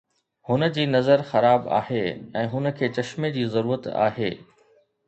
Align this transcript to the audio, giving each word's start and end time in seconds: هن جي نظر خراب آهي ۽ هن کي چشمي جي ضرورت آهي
هن 0.49 0.69
جي 0.77 0.85
نظر 0.93 1.21
خراب 1.33 1.67
آهي 1.81 2.01
۽ 2.43 2.45
هن 2.55 2.73
کي 2.81 2.91
چشمي 2.99 3.33
جي 3.39 3.49
ضرورت 3.59 3.93
آهي 4.09 4.35